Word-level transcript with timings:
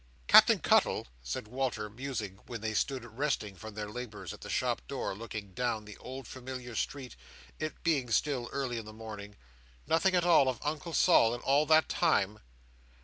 "Captain 0.25 0.57
Cuttle," 0.57 1.05
said 1.21 1.47
Walter, 1.47 1.87
musing, 1.87 2.37
when 2.47 2.59
they 2.61 2.73
stood 2.73 3.05
resting 3.05 3.53
from 3.55 3.75
their 3.75 3.87
labours 3.91 4.33
at 4.33 4.41
the 4.41 4.49
shop 4.49 4.81
door, 4.87 5.13
looking 5.13 5.53
down 5.53 5.85
the 5.85 5.95
old 5.99 6.27
familiar 6.27 6.73
street; 6.73 7.15
it 7.59 7.83
being 7.83 8.09
still 8.09 8.49
early 8.51 8.79
in 8.79 8.85
the 8.85 8.93
morning; 8.93 9.35
"nothing 9.85 10.15
at 10.15 10.25
all 10.25 10.49
of 10.49 10.57
Uncle 10.63 10.93
Sol, 10.93 11.35
in 11.35 11.41
all 11.41 11.67
that 11.67 11.87
time!" 11.87 12.39